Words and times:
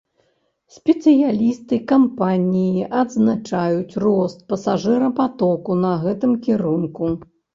Спецыялісты 0.75 1.75
кампаніі 1.91 2.87
адзначаюць 3.03 3.99
рост 4.05 4.37
пасажырапатоку 4.53 5.71
на 5.85 5.93
гэтым 6.07 6.33
кірунку. 6.49 7.03